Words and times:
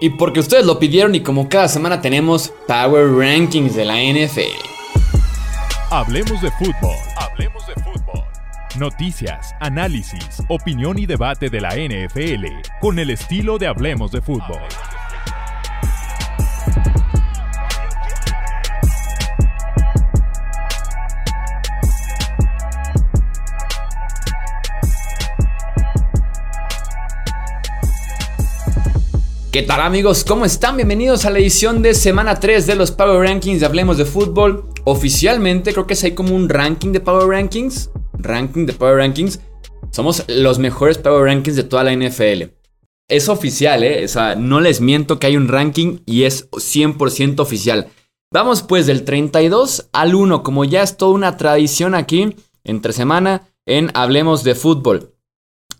Y 0.00 0.10
porque 0.10 0.40
ustedes 0.40 0.66
lo 0.66 0.78
pidieron 0.78 1.14
y 1.14 1.20
como 1.20 1.48
cada 1.48 1.68
semana 1.68 2.00
tenemos 2.00 2.52
Power 2.66 3.10
Rankings 3.12 3.74
de 3.74 3.84
la 3.84 3.96
NFL. 3.96 4.76
Hablemos 5.90 6.42
de 6.42 6.50
fútbol. 6.52 6.96
Hablemos 7.16 7.66
de 7.66 7.74
fútbol. 7.74 8.24
Noticias, 8.78 9.54
análisis, 9.58 10.42
opinión 10.48 10.98
y 10.98 11.06
debate 11.06 11.48
de 11.48 11.60
la 11.62 11.70
NFL 11.76 12.46
con 12.78 12.98
el 12.98 13.08
estilo 13.08 13.56
de 13.56 13.68
Hablemos 13.68 14.12
de 14.12 14.20
fútbol. 14.20 14.60
¿Qué 29.56 29.62
tal 29.62 29.80
amigos? 29.80 30.22
¿Cómo 30.22 30.44
están? 30.44 30.76
Bienvenidos 30.76 31.24
a 31.24 31.30
la 31.30 31.38
edición 31.38 31.80
de 31.80 31.94
semana 31.94 32.38
3 32.38 32.66
de 32.66 32.76
los 32.76 32.92
Power 32.92 33.26
Rankings 33.26 33.60
de 33.60 33.64
Hablemos 33.64 33.96
de 33.96 34.04
Fútbol. 34.04 34.68
Oficialmente 34.84 35.72
creo 35.72 35.86
que 35.86 35.94
es 35.94 36.12
como 36.14 36.36
un 36.36 36.50
ranking 36.50 36.92
de 36.92 37.00
Power 37.00 37.26
Rankings. 37.26 37.88
Ranking 38.18 38.66
de 38.66 38.74
Power 38.74 38.96
Rankings. 38.96 39.40
Somos 39.92 40.24
los 40.28 40.58
mejores 40.58 40.98
Power 40.98 41.24
Rankings 41.24 41.56
de 41.56 41.62
toda 41.62 41.84
la 41.84 41.94
NFL. 41.94 42.52
Es 43.08 43.30
oficial, 43.30 43.82
¿eh? 43.82 44.04
O 44.04 44.08
sea, 44.08 44.34
no 44.34 44.60
les 44.60 44.82
miento 44.82 45.18
que 45.18 45.28
hay 45.28 45.38
un 45.38 45.48
ranking 45.48 46.00
y 46.04 46.24
es 46.24 46.50
100% 46.50 47.40
oficial. 47.40 47.88
Vamos 48.30 48.62
pues 48.62 48.84
del 48.84 49.04
32 49.04 49.88
al 49.90 50.14
1, 50.14 50.42
como 50.42 50.66
ya 50.66 50.82
es 50.82 50.98
toda 50.98 51.14
una 51.14 51.38
tradición 51.38 51.94
aquí, 51.94 52.36
entre 52.62 52.92
semana, 52.92 53.48
en 53.64 53.90
Hablemos 53.94 54.44
de 54.44 54.54
Fútbol. 54.54 55.15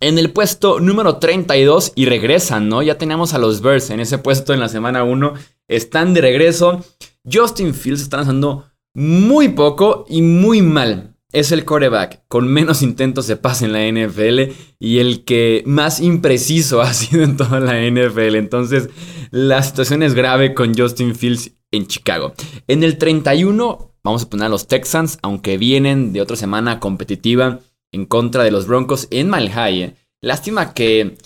En 0.01 0.19
el 0.19 0.31
puesto 0.31 0.79
número 0.79 1.17
32 1.17 1.93
y 1.95 2.05
regresan, 2.05 2.69
¿no? 2.69 2.83
Ya 2.83 2.99
teníamos 2.99 3.33
a 3.33 3.39
los 3.39 3.63
Bears 3.63 3.91
en 3.91 4.01
ese 4.01 4.19
puesto 4.19 4.53
en 4.53 4.61
la 4.61 4.69
semana 4.69 5.05
1. 5.05 5.35
Están 5.69 6.13
de 6.13 6.21
regreso. 6.21 6.85
Justin 7.31 7.75
Fields 7.75 8.03
está 8.03 8.19
lanzando 8.19 8.67
muy 8.95 9.49
poco 9.49 10.05
y 10.09 10.23
muy 10.23 10.61
mal. 10.61 11.15
Es 11.33 11.51
el 11.51 11.65
coreback 11.65 12.23
con 12.29 12.47
menos 12.47 12.83
intentos 12.83 13.27
de 13.27 13.37
pase 13.37 13.65
en 13.65 13.73
la 13.73 13.87
NFL 13.91 14.53
y 14.79 14.99
el 14.99 15.25
que 15.25 15.63
más 15.67 16.01
impreciso 16.01 16.81
ha 16.83 16.93
sido 16.93 17.25
en 17.25 17.37
toda 17.37 17.61
la 17.61 17.81
NFL. 17.81 18.37
Entonces, 18.37 18.91
la 19.31 19.63
situación 19.63 20.03
es 20.03 20.15
grave 20.15 20.55
con 20.55 20.75
Justin 20.75 21.15
Fields 21.15 21.53
en 21.73 21.87
Chicago. 21.87 22.35
En 22.69 22.83
el 22.83 22.99
31, 22.99 23.95
vamos 24.05 24.23
a 24.23 24.31
poner 24.31 24.47
a 24.47 24.51
los 24.51 24.69
Texans, 24.69 25.19
aunque 25.23 25.59
vienen 25.59 26.13
de 26.13 26.21
otra 26.21 26.37
semana 26.37 26.81
competitiva 26.81 27.61
en 27.93 28.07
contra 28.07 28.45
de 28.45 28.51
los 28.51 28.67
Broncos 28.67 29.09
en 29.11 29.29
Malhai. 29.29 29.83
¿eh? 29.83 29.97
Lástima 30.21 30.75
que 30.75 31.17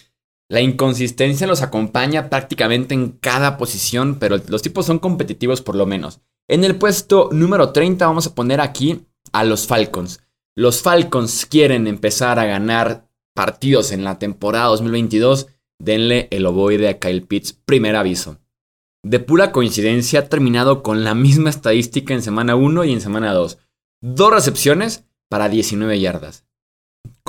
la 0.49 0.61
inconsistencia 0.61 1.47
los 1.47 1.63
acompaña 1.63 2.29
prácticamente 2.29 2.95
en 2.95 3.13
cada 3.13 3.57
posición, 3.57 4.17
pero 4.19 4.37
los 4.49 4.63
tipos 4.63 4.87
son 4.87 4.99
competitivos 4.99 5.63
por 5.63 5.77
lo 5.77 5.87
menos. 5.87 6.21
En 6.49 6.65
el 6.65 6.77
puesto 6.77 7.29
número 7.33 7.71
30 7.71 8.05
vamos 8.05 8.27
a 8.27 8.35
poner 8.35 8.61
aquí 8.61 9.07
a 9.33 9.45
los 9.45 9.67
Falcons. 9.67 10.21
Los 10.57 10.83
Falcons 10.83 11.47
quieren 11.47 11.87
empezar 11.87 12.41
a 12.41 12.47
ganar 12.47 13.09
partidos 13.35 13.93
en 13.93 14.03
la 14.03 14.19
temporada 14.19 14.67
2022. 14.67 15.47
Denle 15.79 16.27
el 16.33 16.45
ovoide 16.45 16.89
a 16.89 16.99
Kyle 16.99 17.23
Pitts, 17.23 17.53
primer 17.53 17.95
aviso. 17.95 18.39
De 19.03 19.21
pura 19.21 19.53
coincidencia 19.53 20.21
ha 20.21 20.29
terminado 20.29 20.83
con 20.83 21.05
la 21.05 21.15
misma 21.15 21.49
estadística 21.49 22.13
en 22.13 22.23
semana 22.23 22.57
1 22.57 22.85
y 22.85 22.93
en 22.93 23.01
semana 23.01 23.33
2. 23.33 23.59
Dos 24.03 24.33
recepciones 24.33 25.05
para 25.29 25.49
19 25.49 26.01
yardas. 26.01 26.45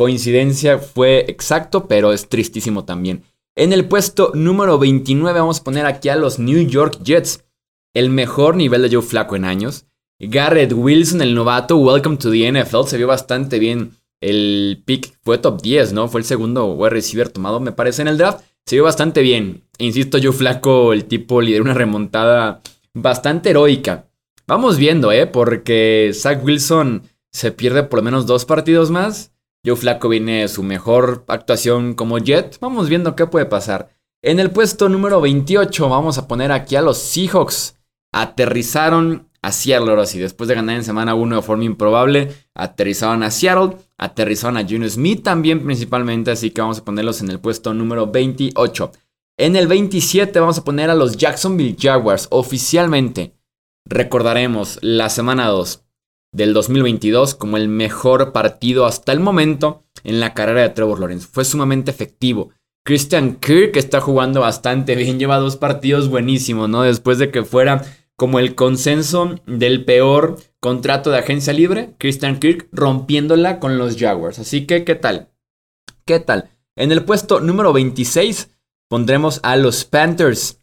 Coincidencia 0.02 0.80
fue 0.80 1.26
exacto, 1.28 1.88
pero 1.88 2.12
es 2.12 2.28
tristísimo 2.28 2.86
también. 2.86 3.22
En 3.56 3.72
el 3.72 3.86
puesto 3.86 4.32
número 4.34 4.80
29 4.80 5.40
vamos 5.40 5.60
a 5.60 5.64
poner 5.64 5.86
aquí 5.86 6.10
a 6.10 6.16
los 6.16 6.40
New 6.40 6.68
York 6.68 7.04
Jets. 7.04 7.46
El 7.94 8.10
mejor 8.10 8.56
nivel 8.56 8.82
de 8.82 8.90
Joe 8.96 9.04
Flaco 9.04 9.36
en 9.36 9.46
años. 9.46 9.86
Garrett 10.20 10.74
Wilson, 10.74 11.22
el 11.22 11.36
novato, 11.36 11.78
welcome 11.78 12.18
to 12.18 12.32
the 12.32 12.52
NFL, 12.52 12.88
se 12.88 12.98
vio 12.98 13.06
bastante 13.06 13.60
bien. 13.60 13.92
El 14.20 14.82
pick 14.84 15.20
fue 15.22 15.38
top 15.38 15.62
10, 15.62 15.94
¿no? 15.94 16.08
Fue 16.08 16.22
el 16.22 16.26
segundo 16.26 16.74
wide 16.74 16.90
receiver 16.90 17.30
tomado, 17.30 17.60
me 17.60 17.72
parece, 17.72 18.02
en 18.02 18.08
el 18.08 18.18
draft. 18.18 18.44
Se 18.66 18.78
vio 18.78 18.86
bastante 18.86 19.22
bien. 19.22 19.66
Insisto, 19.78 20.18
Joe 20.20 20.32
Flaco, 20.32 20.94
el 20.94 21.06
tipo, 21.06 21.42
lideró 21.42 21.64
una 21.64 21.76
remontada 21.76 22.64
bastante 22.96 23.52
heroica. 23.52 24.08
Vamos 24.48 24.78
viendo, 24.78 25.12
¿eh? 25.12 25.28
Porque 25.28 26.10
Zach 26.16 26.44
Wilson 26.44 27.04
se 27.32 27.52
pierde 27.52 27.84
por 27.84 28.00
lo 28.00 28.04
menos 28.04 28.26
dos 28.26 28.46
partidos 28.46 28.90
más. 28.90 29.32
Joe 29.64 29.76
Flaco 29.76 30.10
viene 30.10 30.48
su 30.48 30.64
mejor 30.64 31.24
actuación 31.28 31.94
como 31.94 32.18
Jet. 32.18 32.58
Vamos 32.60 32.90
viendo 32.90 33.16
qué 33.16 33.28
puede 33.28 33.46
pasar. 33.46 33.90
En 34.24 34.40
el 34.40 34.50
puesto 34.50 34.90
número 34.90 35.22
28 35.22 35.88
vamos 35.88 36.18
a 36.18 36.28
poner 36.28 36.52
aquí 36.52 36.76
a 36.76 36.82
los 36.82 36.98
Seahawks. 36.98 37.76
Aterrizaron 38.12 39.30
a 39.44 39.52
Seattle 39.52 39.92
ahora 39.92 40.08
sí. 40.08 40.18
Después 40.18 40.48
de 40.48 40.56
ganar 40.56 40.78
en 40.78 40.84
semana 40.84 41.14
1 41.14 41.36
de 41.36 41.42
forma 41.44 41.64
improbable, 41.64 42.34
aterrizaron 42.56 43.22
a 43.22 43.30
Seattle. 43.30 43.78
Aterrizaron 43.98 44.58
a 44.58 44.64
Junior 44.64 44.90
Smith 44.90 45.24
también 45.24 45.64
principalmente. 45.64 46.32
Así 46.32 46.50
que 46.50 46.62
vamos 46.62 46.80
a 46.80 46.86
ponerlos 46.86 47.22
en 47.22 47.30
el 47.30 47.40
puesto 47.40 47.74
número 47.76 48.08
28. 48.08 48.92
En 49.38 49.56
el 49.56 49.68
27 49.68 50.40
vamos 50.40 50.58
a 50.58 50.64
poner 50.64 50.90
a 50.90 50.96
los 50.96 51.18
Jacksonville 51.18 51.78
Jaguars 51.80 52.28
oficialmente. 52.32 53.36
Recordaremos 53.86 54.80
la 54.82 55.10
semana 55.10 55.48
2 55.48 55.84
del 56.32 56.54
2022 56.54 57.36
como 57.36 57.58
el 57.58 57.68
mejor 57.68 58.32
partido 58.32 58.86
hasta 58.86 59.12
el 59.12 59.20
momento 59.20 59.84
en 60.04 60.20
la 60.20 60.34
carrera 60.34 60.62
de 60.62 60.70
Trevor 60.70 61.00
Lawrence. 61.00 61.28
Fue 61.32 61.46
sumamente 61.46 61.92
efectivo. 61.92 62.52
Christian 62.84 63.36
Kirk 63.36 63.78
está 63.78 64.02
jugando 64.02 64.42
bastante 64.42 64.96
bien, 64.96 65.20
lleva 65.20 65.38
dos 65.38 65.58
partidos 65.58 66.10
buenísimos, 66.10 66.68
¿no? 66.68 66.82
Después 66.82 67.20
de 67.20 67.30
que 67.30 67.44
fuera 67.44 67.84
como 68.18 68.40
el 68.40 68.56
consenso 68.56 69.36
del 69.46 69.86
peor 69.86 70.38
contrato 70.60 71.12
de 71.12 71.20
agencia 71.20 71.54
libre, 71.54 71.96
Christian 71.98 72.40
Kirk 72.40 72.68
rompiéndola 72.72 73.60
con 73.60 73.78
los 73.78 73.98
Jaguars. 73.98 74.40
Así 74.40 74.66
que, 74.66 74.84
¿qué 74.84 74.96
tal? 74.96 75.30
¿Qué 76.06 76.20
tal? 76.20 76.50
En 76.76 76.92
el 76.92 77.04
puesto 77.04 77.40
número 77.40 77.74
26 77.74 78.50
pondremos 78.90 79.40
a 79.44 79.56
los 79.58 79.86
Panthers. 79.86 80.62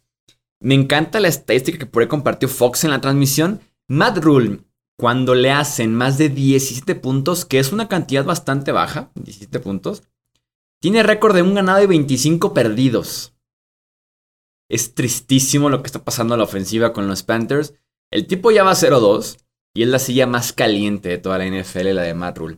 Me 0.61 0.75
encanta 0.75 1.19
la 1.19 1.29
estadística 1.29 1.79
que 1.79 1.85
por 1.85 2.01
ahí 2.01 2.07
compartió 2.09 2.49
Fox 2.49 2.83
en 2.83 2.91
la 2.91 3.01
transmisión. 3.01 3.61
Matt 3.87 4.17
Rule 4.17 4.59
cuando 4.99 5.33
le 5.33 5.49
hacen 5.49 5.95
más 5.95 6.17
de 6.17 6.27
17 6.27 6.93
puntos, 6.95 7.45
que 7.45 7.57
es 7.57 7.71
una 7.71 7.87
cantidad 7.87 8.25
bastante 8.25 8.73
baja, 8.73 9.11
17 9.15 9.61
puntos, 9.61 10.03
tiene 10.81 11.03
récord 11.03 11.33
de 11.33 11.41
un 11.41 11.55
ganado 11.55 11.81
y 11.81 11.85
25 11.85 12.53
perdidos. 12.53 13.33
Es 14.69 14.95
tristísimo 14.95 15.69
lo 15.69 15.81
que 15.81 15.87
está 15.87 16.03
pasando 16.03 16.33
a 16.33 16.37
la 16.37 16.43
ofensiva 16.43 16.91
con 16.91 17.07
los 17.07 17.23
Panthers. 17.23 17.75
El 18.11 18.27
tipo 18.27 18.51
ya 18.51 18.65
va 18.65 18.73
0-2 18.73 19.37
y 19.73 19.83
es 19.83 19.87
la 19.87 19.99
silla 19.99 20.27
más 20.27 20.51
caliente 20.51 21.07
de 21.07 21.17
toda 21.17 21.37
la 21.37 21.45
NFL, 21.45 21.93
la 21.93 22.01
de 22.01 22.13
Matt 22.13 22.37
Rule. 22.37 22.57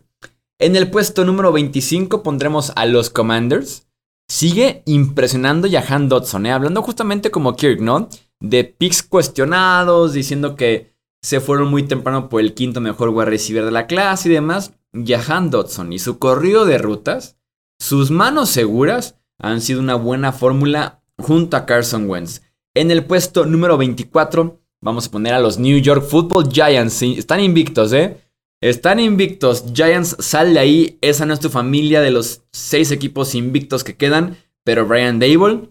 En 0.58 0.76
el 0.76 0.90
puesto 0.90 1.24
número 1.24 1.52
25 1.52 2.24
pondremos 2.24 2.74
a 2.76 2.88
los 2.88 3.12
Commanders. 3.12 3.88
Sigue 4.28 4.82
impresionando 4.88 5.70
Jahan 5.70 6.10
Dodson, 6.10 6.48
¿eh? 6.48 6.52
hablando 6.52 6.82
justamente 6.82 7.30
como 7.30 7.56
Kirk, 7.56 7.82
¿no? 7.82 8.10
De 8.40 8.64
picks 8.64 9.04
cuestionados, 9.04 10.14
diciendo 10.14 10.56
que 10.56 10.91
se 11.22 11.40
fueron 11.40 11.70
muy 11.70 11.84
temprano 11.84 12.30
por 12.30 12.42
el 12.42 12.54
quinto 12.54 12.82
mejor 12.82 13.10
wide 13.10 13.26
receiver 13.26 13.66
de 13.66 13.72
la 13.72 13.88
clase 13.88 14.30
y 14.30 14.34
demás. 14.34 14.74
Jahan 14.94 15.50
Dodson 15.50 15.94
y 15.94 16.00
su 16.00 16.18
corrido 16.18 16.66
de 16.66 16.78
rutas, 16.78 17.38
sus 17.80 18.12
manos 18.12 18.50
seguras, 18.50 19.18
han 19.40 19.62
sido 19.62 19.80
una 19.80 19.96
buena 19.96 20.32
fórmula 20.32 21.04
junto 21.18 21.58
a 21.58 21.66
Carson 21.66 22.10
Wentz. 22.10 22.42
En 22.74 22.92
el 22.92 23.06
puesto 23.06 23.46
número 23.46 23.78
24 23.78 24.60
vamos 24.82 25.08
a 25.08 25.12
poner 25.12 25.34
a 25.34 25.40
los 25.40 25.60
New 25.60 25.80
York 25.80 26.04
Football 26.04 26.50
Giants. 26.52 27.02
Están 27.04 27.40
invictos, 27.40 27.94
¿eh? 27.94 28.18
Están 28.60 29.00
invictos. 29.00 29.66
Giants, 29.74 30.16
sal 30.20 30.54
de 30.54 30.60
ahí. 30.60 30.98
Esa 31.02 31.26
no 31.26 31.34
es 31.34 31.40
tu 31.40 31.50
familia 31.50 32.02
de 32.02 32.12
los 32.12 32.44
seis 32.52 32.92
equipos 32.92 33.34
invictos 33.36 33.84
que 33.84 33.98
quedan. 33.98 34.38
Pero 34.64 34.86
Brian 34.86 35.20
Dable 35.20 35.70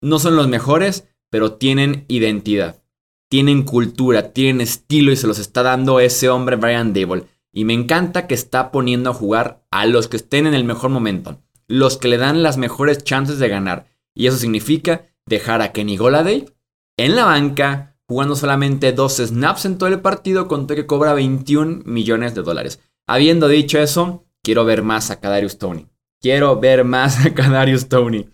no 0.00 0.18
son 0.18 0.36
los 0.36 0.48
mejores, 0.48 1.04
pero 1.30 1.52
tienen 1.52 2.06
identidad 2.08 2.79
tienen 3.30 3.62
cultura, 3.62 4.32
tienen 4.32 4.60
estilo 4.60 5.12
y 5.12 5.16
se 5.16 5.28
los 5.28 5.38
está 5.38 5.62
dando 5.62 6.00
ese 6.00 6.28
hombre 6.28 6.56
Brian 6.56 6.92
Dable. 6.92 7.24
Y 7.52 7.64
me 7.64 7.72
encanta 7.72 8.26
que 8.26 8.34
está 8.34 8.72
poniendo 8.72 9.10
a 9.10 9.14
jugar 9.14 9.64
a 9.70 9.86
los 9.86 10.08
que 10.08 10.16
estén 10.16 10.46
en 10.46 10.54
el 10.54 10.64
mejor 10.64 10.90
momento, 10.90 11.40
los 11.68 11.96
que 11.96 12.08
le 12.08 12.18
dan 12.18 12.42
las 12.42 12.58
mejores 12.58 13.04
chances 13.04 13.38
de 13.38 13.48
ganar. 13.48 13.86
Y 14.14 14.26
eso 14.26 14.36
significa 14.36 15.06
dejar 15.26 15.62
a 15.62 15.72
Kenny 15.72 15.96
Goladay 15.96 16.46
en 16.96 17.16
la 17.16 17.24
banca, 17.24 17.96
jugando 18.06 18.34
solamente 18.34 18.92
dos 18.92 19.18
snaps 19.18 19.64
en 19.64 19.78
todo 19.78 19.88
el 19.88 20.00
partido, 20.00 20.48
con 20.48 20.66
todo 20.66 20.76
que 20.76 20.86
cobra 20.86 21.14
21 21.14 21.82
millones 21.84 22.34
de 22.34 22.42
dólares. 22.42 22.80
Habiendo 23.06 23.46
dicho 23.46 23.78
eso, 23.78 24.26
quiero 24.42 24.64
ver 24.64 24.82
más 24.82 25.10
a 25.10 25.20
Kadarius 25.20 25.58
Tony. 25.58 25.86
Quiero 26.20 26.58
ver 26.58 26.84
más 26.84 27.24
a 27.24 27.32
Kadarius 27.32 27.88
Tony. 27.88 28.28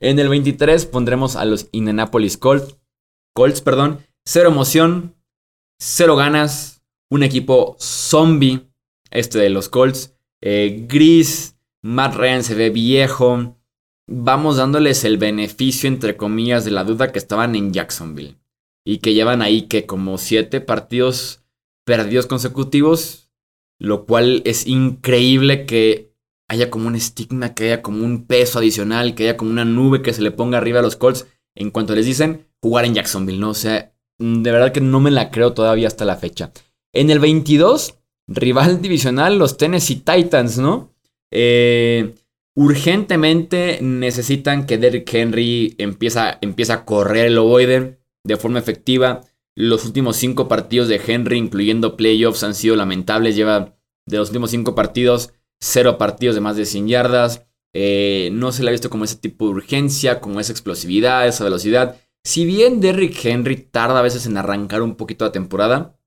En 0.00 0.18
el 0.18 0.28
23 0.28 0.86
pondremos 0.86 1.36
a 1.36 1.44
los 1.44 1.68
Indianapolis 1.70 2.36
Colts, 2.36 2.76
Colts 3.32 3.60
perdón, 3.60 4.00
Cero 4.24 4.50
emoción, 4.50 5.16
cero 5.78 6.14
ganas, 6.16 6.82
un 7.10 7.22
equipo 7.22 7.76
zombie, 7.80 8.68
este 9.10 9.38
de 9.38 9.50
los 9.50 9.68
Colts. 9.68 10.14
Eh, 10.40 10.86
gris, 10.88 11.56
Matt 11.82 12.14
Ryan 12.14 12.44
se 12.44 12.54
ve 12.54 12.70
viejo. 12.70 13.56
vamos 14.06 14.56
dándoles 14.56 15.04
el 15.04 15.18
beneficio, 15.18 15.88
entre 15.88 16.16
comillas, 16.16 16.64
de 16.64 16.72
la 16.72 16.84
duda 16.84 17.12
que 17.12 17.18
estaban 17.18 17.54
en 17.54 17.72
Jacksonville. 17.72 18.36
Y 18.84 18.98
que 18.98 19.14
llevan 19.14 19.42
ahí 19.42 19.62
que 19.62 19.86
como 19.86 20.18
siete 20.18 20.60
partidos 20.60 21.44
perdidos 21.84 22.26
consecutivos. 22.26 23.30
Lo 23.78 24.04
cual 24.04 24.42
es 24.44 24.66
increíble 24.66 25.64
que 25.64 26.12
haya 26.48 26.68
como 26.68 26.88
un 26.88 26.96
estigma, 26.96 27.54
que 27.54 27.64
haya 27.64 27.82
como 27.82 28.04
un 28.04 28.26
peso 28.26 28.58
adicional, 28.58 29.14
que 29.14 29.22
haya 29.24 29.36
como 29.36 29.50
una 29.50 29.64
nube 29.64 30.02
que 30.02 30.12
se 30.12 30.20
le 30.20 30.32
ponga 30.32 30.58
arriba 30.58 30.80
a 30.80 30.82
los 30.82 30.96
Colts 30.96 31.26
en 31.54 31.70
cuanto 31.70 31.94
les 31.94 32.06
dicen 32.06 32.46
jugar 32.60 32.84
en 32.84 32.94
Jacksonville, 32.94 33.38
¿no? 33.38 33.50
O 33.50 33.54
sea, 33.54 33.94
de 34.20 34.52
verdad 34.52 34.72
que 34.72 34.82
no 34.82 35.00
me 35.00 35.10
la 35.10 35.30
creo 35.30 35.54
todavía 35.54 35.88
hasta 35.88 36.04
la 36.04 36.16
fecha. 36.16 36.52
En 36.92 37.10
el 37.10 37.18
22, 37.18 37.98
rival 38.28 38.82
divisional, 38.82 39.38
los 39.38 39.56
Tennessee 39.56 39.96
Titans, 40.04 40.58
¿no? 40.58 40.94
Eh, 41.32 42.14
urgentemente 42.54 43.78
necesitan 43.80 44.66
que 44.66 44.76
Derrick 44.76 45.12
Henry 45.12 45.74
empiece, 45.78 46.18
a 46.72 46.84
correr 46.84 47.26
el 47.26 47.38
ovoide 47.38 47.98
de 48.24 48.36
forma 48.36 48.58
efectiva. 48.58 49.22
Los 49.56 49.86
últimos 49.86 50.16
cinco 50.16 50.48
partidos 50.48 50.88
de 50.88 51.00
Henry, 51.04 51.38
incluyendo 51.38 51.96
playoffs, 51.96 52.42
han 52.42 52.54
sido 52.54 52.76
lamentables. 52.76 53.36
Lleva 53.36 53.76
de 54.06 54.16
los 54.18 54.28
últimos 54.28 54.50
cinco 54.50 54.74
partidos, 54.74 55.32
cero 55.60 55.96
partidos 55.96 56.34
de 56.34 56.40
más 56.42 56.56
de 56.56 56.66
100 56.66 56.88
yardas. 56.88 57.46
Eh, 57.72 58.30
no 58.32 58.52
se 58.52 58.62
le 58.62 58.70
ha 58.70 58.72
visto 58.72 58.90
como 58.90 59.04
ese 59.04 59.16
tipo 59.16 59.46
de 59.46 59.52
urgencia, 59.52 60.20
como 60.20 60.40
esa 60.40 60.52
explosividad, 60.52 61.26
esa 61.26 61.44
velocidad. 61.44 61.96
Si 62.24 62.44
bien 62.44 62.80
Derrick 62.80 63.24
Henry 63.24 63.56
tarda 63.56 63.98
a 63.98 64.02
veces 64.02 64.26
en 64.26 64.36
arrancar 64.36 64.82
un 64.82 64.96
poquito 64.96 65.24
la 65.24 65.32
temporada, 65.32 65.98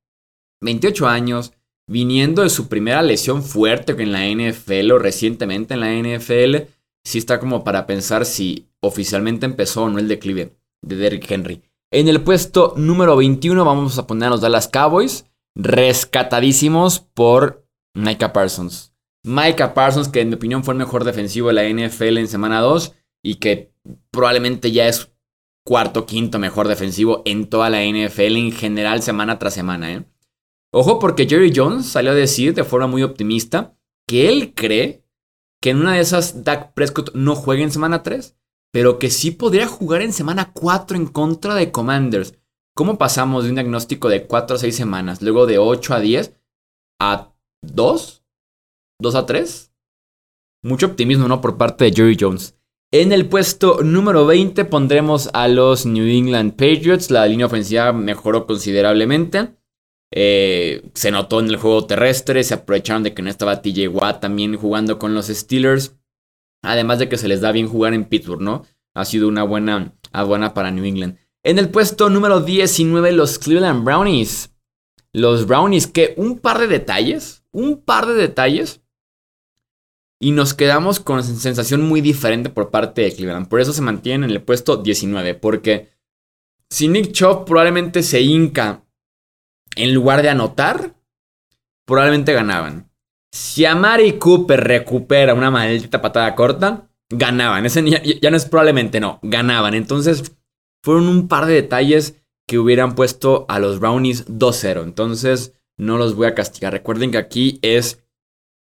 28 0.62 1.08
años, 1.08 1.54
viniendo 1.88 2.44
de 2.44 2.50
su 2.50 2.70
primera 2.70 3.02
lesión 3.02 3.44
fuerte 3.44 3.94
en 4.02 4.12
la 4.12 4.28
NFL 4.28 4.92
o 4.92 5.00
recientemente 5.00 5.74
en 5.74 5.80
la 5.80 5.92
NFL, 5.92 6.70
sí 7.04 7.18
está 7.18 7.40
como 7.40 7.64
para 7.64 7.86
pensar 7.88 8.26
si 8.26 8.70
oficialmente 8.80 9.46
empezó 9.46 9.84
o 9.84 9.90
no 9.90 10.00
el 10.00 10.08
declive 10.08 10.56
de 10.82 10.96
Derrick 10.96 11.30
Henry. 11.30 11.64
En 11.92 12.08
el 12.08 12.22
puesto 12.22 12.74
número 12.78 13.16
21 13.16 13.66
vamos 13.66 13.98
a 13.98 14.08
poner 14.08 14.28
a 14.28 14.30
los 14.32 14.42
Dallas 14.42 14.68
Cowboys, 14.68 15.26
rescatadísimos 15.56 17.00
por 17.00 17.68
Micah 17.94 18.34
Parsons. 18.34 18.94
Micah 19.24 19.74
Parsons, 19.74 20.10
que 20.10 20.22
en 20.22 20.30
mi 20.30 20.36
opinión 20.36 20.64
fue 20.64 20.74
el 20.74 20.80
mejor 20.80 21.04
defensivo 21.04 21.50
de 21.50 21.54
la 21.54 21.70
NFL 21.70 22.18
en 22.18 22.28
semana 22.28 22.62
2 22.62 22.94
y 23.24 23.36
que 23.36 23.72
probablemente 24.12 24.72
ya 24.72 24.88
es 24.88 25.13
cuarto, 25.64 26.06
quinto 26.06 26.40
mejor 26.40 26.68
defensivo 26.68 27.22
en 27.26 27.48
toda 27.48 27.70
la 27.70 27.84
NFL 27.84 28.38
en 28.38 28.52
general 28.52 29.02
semana 29.02 29.40
tras 29.40 29.54
semana. 29.54 29.94
¿eh? 29.94 30.06
Ojo 30.72 31.00
porque 31.00 31.28
Jerry 31.28 31.54
Jones 31.56 31.86
salió 31.86 32.12
a 32.12 32.16
decir 32.16 32.54
de 32.54 32.64
forma 32.64 32.88
muy 32.88 33.04
optimista 33.04 33.76
que 34.08 34.30
él 34.30 34.54
cree 34.54 35.06
que 35.62 35.70
en 35.70 35.80
una 35.80 35.94
de 35.94 36.02
esas 36.02 36.44
Dak 36.44 36.74
Prescott 36.74 37.14
no 37.14 37.36
juegue 37.36 37.64
en 37.64 37.72
semana 37.72 38.04
3, 38.04 38.36
pero 38.72 39.00
que 39.00 39.10
sí 39.10 39.32
podría 39.32 39.68
jugar 39.68 40.02
en 40.02 40.12
semana 40.12 40.52
4 40.52 40.98
en 40.98 41.06
contra 41.06 41.56
de 41.56 41.72
Commanders. 41.72 42.38
¿Cómo 42.76 42.98
pasamos 42.98 43.44
de 43.44 43.52
un 43.52 43.56
diagnóstico 43.56 44.10
de 44.10 44.26
4 44.26 44.56
a 44.56 44.60
6 44.60 44.76
semanas, 44.76 45.22
luego 45.22 45.46
de 45.46 45.60
8 45.60 45.94
a 45.94 46.00
10 46.00 46.34
a 47.00 47.34
2? 47.62 48.24
¿2 49.02 49.16
a 49.16 49.26
3? 49.26 49.72
Mucho 50.64 50.88
optimismo, 50.88 51.28
¿no? 51.28 51.40
Por 51.40 51.58
parte 51.58 51.86
de 51.86 51.94
Jerry 51.94 52.18
Jones. 52.20 52.58
En 52.94 53.12
el 53.12 53.26
puesto 53.26 53.82
número 53.82 54.28
20 54.28 54.66
pondremos 54.66 55.28
a 55.34 55.48
los 55.48 55.88
New 55.88 56.06
England 56.06 56.52
Patriots. 56.52 57.10
La 57.10 57.26
línea 57.26 57.48
ofensiva 57.48 57.92
mejoró 57.92 58.46
considerablemente. 58.46 59.56
Eh, 60.12 60.92
se 60.94 61.10
notó 61.10 61.40
en 61.40 61.48
el 61.48 61.56
juego 61.56 61.88
terrestre, 61.88 62.44
se 62.44 62.54
aprovecharon 62.54 63.02
de 63.02 63.16
que 63.16 63.24
no 63.24 63.32
estaba 63.32 63.64
TJ 63.64 63.88
Watt 63.88 64.22
también 64.22 64.56
jugando 64.58 65.00
con 65.00 65.16
los 65.16 65.26
Steelers. 65.26 65.96
Además 66.62 67.00
de 67.00 67.10
que 67.10 67.18
se 67.18 67.28
les 67.28 67.42
da 67.42 67.52
bien 67.52 67.68
jugar 67.68 67.96
en 67.96 68.06
Pittsburgh, 68.06 68.44
¿no? 68.44 68.64
Ha 68.94 69.06
sido 69.06 69.28
una 69.28 69.42
buena 69.42 69.96
aduana 70.12 70.54
para 70.54 70.70
New 70.70 70.86
England. 70.86 71.18
En 71.42 71.58
el 71.58 71.70
puesto 71.70 72.12
número 72.12 72.42
19, 72.42 73.12
los 73.14 73.40
Cleveland 73.40 73.84
Brownies. 73.84 74.54
Los 75.14 75.48
Brownies, 75.48 75.88
que 75.88 76.14
un 76.16 76.38
par 76.38 76.60
de 76.60 76.68
detalles, 76.68 77.44
un 77.50 77.82
par 77.82 78.06
de 78.06 78.14
detalles. 78.14 78.83
Y 80.24 80.32
nos 80.32 80.54
quedamos 80.54 81.02
con 81.02 81.22
sensación 81.22 81.82
muy 81.82 82.00
diferente 82.00 82.50
por 82.50 82.70
parte 82.70 83.02
de 83.02 83.14
Cleveland. 83.14 83.50
Por 83.50 83.60
eso 83.60 83.74
se 83.74 83.82
mantienen 83.82 84.30
en 84.30 84.34
el 84.34 84.42
puesto 84.42 84.78
19. 84.78 85.34
Porque 85.34 85.90
si 86.70 86.88
Nick 86.88 87.12
Chubb 87.12 87.44
probablemente 87.44 88.04
se 88.04 88.22
hinca 88.22 88.86
en 89.76 89.94
lugar 89.94 90.22
de 90.22 90.30
anotar, 90.30 90.96
probablemente 91.86 92.32
ganaban. 92.32 92.90
Si 93.34 93.66
Amari 93.66 94.14
Cooper 94.14 94.64
recupera 94.64 95.34
una 95.34 95.52
maldita 95.52 96.02
patada 96.02 96.34
corta, 96.36 96.90
ganaban. 97.10 97.66
Ese 97.66 97.84
ya, 98.22 98.32
no 98.32 98.38
es 98.38 98.46
probablemente, 98.46 99.02
no, 99.02 99.20
ganaban. 99.24 99.74
Entonces, 99.74 100.38
fueron 100.82 101.10
un 101.10 101.28
par 101.28 101.48
de 101.48 101.56
detalles 101.56 102.24
que 102.48 102.60
hubieran 102.60 102.96
puesto 102.96 103.46
a 103.50 103.60
los 103.60 103.82
Brownies 103.82 104.26
2-0. 104.28 104.84
Entonces, 104.84 105.52
no 105.76 105.98
los 105.98 106.16
voy 106.16 106.28
a 106.28 106.34
castigar. 106.34 106.72
Recuerden 106.72 107.12
que 107.12 107.18
aquí 107.18 107.60
es 107.62 108.03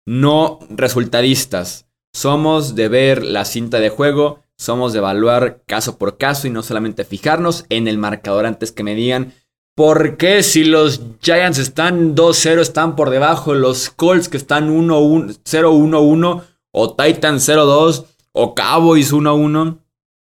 no 0.07 0.59
resultadistas. 0.69 1.87
Somos 2.13 2.75
de 2.75 2.89
ver 2.89 3.25
la 3.25 3.45
cinta 3.45 3.81
de 3.81 3.89
juego, 3.89 4.41
somos 4.59 4.93
de 4.93 4.99
evaluar 4.99 5.63
caso 5.67 5.99
por 5.99 6.19
caso 6.19 6.47
y 6.47 6.51
no 6.51 6.63
solamente 6.63 7.05
fijarnos 7.05 7.65
en 7.69 7.89
el 7.89 7.99
marcador 7.99 8.47
antes 8.47 8.73
que 8.73 8.85
me 8.85 8.95
digan 8.95 9.33
¿Por 9.75 10.19
qué 10.19 10.43
si 10.43 10.65
los 10.65 11.01
Giants 11.23 11.59
están 11.59 12.15
2-0 12.15 12.61
están 12.61 12.95
por 12.95 13.09
debajo, 13.09 13.55
los 13.55 13.89
Colts 13.89 14.29
que 14.29 14.37
están 14.37 14.69
0-1-1 14.69 16.43
o 16.73 16.95
Titans 16.95 17.49
0-2 17.49 18.05
o 18.33 18.55
Cowboys 18.55 19.15
1-1? 19.15 19.79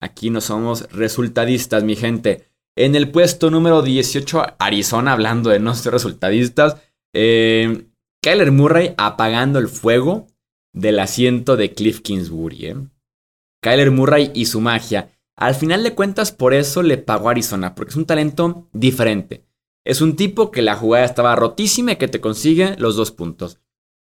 Aquí 0.02 0.32
no 0.32 0.42
somos 0.42 0.92
resultadistas, 0.92 1.84
mi 1.84 1.96
gente. 1.96 2.50
En 2.76 2.96
el 2.96 3.12
puesto 3.12 3.52
número 3.52 3.84
18, 3.84 4.56
Arizona, 4.58 5.14
hablando 5.14 5.52
de 5.52 5.60
no 5.60 5.76
ser 5.76 5.94
resultadistas, 5.94 6.78
eh, 7.14 7.86
Kyler 8.22 8.52
Murray 8.52 8.94
apagando 8.98 9.60
el 9.60 9.68
fuego 9.68 10.28
del 10.74 11.00
asiento 11.00 11.58
de 11.58 11.74
Cliff 11.74 12.02
Kingsbury. 12.02 12.66
Eh. 12.66 12.76
Kyler 13.62 13.92
Murray 13.92 14.32
y 14.34 14.46
su 14.46 14.62
magia. 14.62 15.12
Al 15.36 15.56
final 15.56 15.84
de 15.84 15.94
cuentas, 15.94 16.32
por 16.32 16.54
eso 16.54 16.82
le 16.82 16.98
pagó 16.98 17.28
a 17.28 17.32
Arizona, 17.32 17.76
porque 17.76 17.92
es 17.92 17.96
un 17.96 18.06
talento 18.06 18.68
diferente. 18.74 19.46
Es 19.86 20.02
un 20.02 20.16
tipo 20.16 20.52
que 20.52 20.62
la 20.62 20.76
jugada 20.76 21.06
estaba 21.06 21.36
rotísima 21.36 21.94
y 21.94 21.96
que 21.98 22.08
te 22.08 22.20
consigue 22.20 22.76
los 22.78 22.96
dos 22.96 23.12
puntos. 23.12 23.60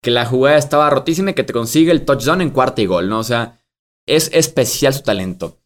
Que 0.02 0.10
la 0.10 0.26
jugada 0.26 0.58
estaba 0.58 0.90
rotísima 0.90 1.30
y 1.30 1.34
que 1.34 1.44
te 1.44 1.52
consigue 1.52 1.92
el 1.92 2.04
touchdown 2.04 2.40
en 2.40 2.50
cuarta 2.50 2.82
y 2.82 2.86
gol, 2.86 3.08
¿no? 3.08 3.20
O 3.20 3.24
sea, 3.24 3.62
es 4.06 4.30
especial 4.34 4.92
su 4.92 5.02
talento. 5.02 5.58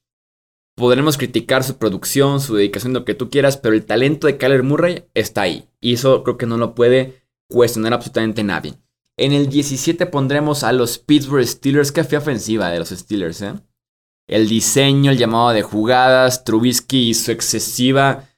Podremos 0.76 1.16
criticar 1.16 1.64
su 1.64 1.78
producción, 1.78 2.40
su 2.40 2.56
dedicación, 2.56 2.92
lo 2.92 3.04
que 3.04 3.14
tú 3.14 3.30
quieras, 3.30 3.56
pero 3.56 3.74
el 3.74 3.86
talento 3.86 4.26
de 4.26 4.36
Kyler 4.36 4.64
Murray 4.64 5.04
está 5.14 5.42
ahí. 5.42 5.68
Y 5.80 5.94
eso 5.94 6.22
creo 6.24 6.36
que 6.36 6.46
no 6.46 6.58
lo 6.58 6.74
puede 6.74 7.23
cuestionar 7.48 7.94
absolutamente 7.94 8.42
nadie. 8.42 8.74
En 9.16 9.32
el 9.32 9.48
17 9.48 10.06
pondremos 10.06 10.64
a 10.64 10.72
los 10.72 10.98
Pittsburgh 10.98 11.46
Steelers. 11.46 11.92
Qué 11.92 12.02
fe 12.04 12.16
ofensiva 12.16 12.70
de 12.70 12.78
los 12.80 12.88
Steelers, 12.88 13.42
¿eh? 13.42 13.54
el 14.26 14.48
diseño, 14.48 15.10
el 15.10 15.18
llamado 15.18 15.50
de 15.50 15.62
jugadas, 15.62 16.44
Trubisky 16.44 17.10
y 17.10 17.14
su 17.14 17.30
excesiva 17.30 18.28